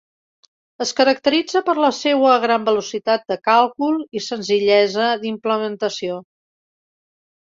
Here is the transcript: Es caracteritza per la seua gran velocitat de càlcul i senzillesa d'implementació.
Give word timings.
Es 0.83 0.91
caracteritza 0.99 1.59
per 1.67 1.73
la 1.83 1.89
seua 1.97 2.31
gran 2.45 2.63
velocitat 2.69 3.27
de 3.33 3.37
càlcul 3.49 4.01
i 4.19 4.23
senzillesa 4.29 5.11
d'implementació. 5.25 6.17